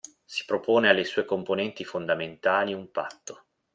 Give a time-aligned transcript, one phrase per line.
[0.25, 3.45] Si propone alle sue componenti fondamentali un patto.